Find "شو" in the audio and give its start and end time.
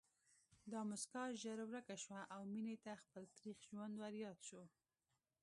4.47-4.61